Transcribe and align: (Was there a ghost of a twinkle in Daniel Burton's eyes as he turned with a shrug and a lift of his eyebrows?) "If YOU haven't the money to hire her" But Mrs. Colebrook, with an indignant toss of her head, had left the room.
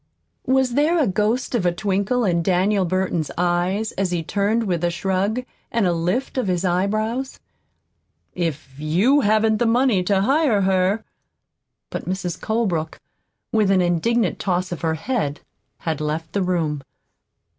(Was 0.47 0.73
there 0.73 0.97
a 0.97 1.05
ghost 1.05 1.53
of 1.53 1.63
a 1.63 1.71
twinkle 1.71 2.25
in 2.25 2.41
Daniel 2.41 2.85
Burton's 2.85 3.29
eyes 3.37 3.91
as 3.91 4.09
he 4.09 4.23
turned 4.23 4.63
with 4.63 4.83
a 4.83 4.89
shrug 4.89 5.41
and 5.71 5.85
a 5.85 5.93
lift 5.93 6.39
of 6.39 6.47
his 6.47 6.65
eyebrows?) 6.65 7.39
"If 8.33 8.79
YOU 8.79 9.21
haven't 9.21 9.57
the 9.59 9.67
money 9.67 10.01
to 10.05 10.21
hire 10.21 10.61
her" 10.61 11.03
But 11.91 12.05
Mrs. 12.09 12.41
Colebrook, 12.41 12.99
with 13.51 13.69
an 13.69 13.83
indignant 13.83 14.39
toss 14.39 14.71
of 14.71 14.81
her 14.81 14.95
head, 14.95 15.41
had 15.77 16.01
left 16.01 16.33
the 16.33 16.41
room. 16.41 16.81